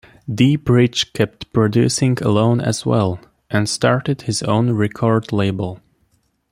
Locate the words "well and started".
2.87-4.23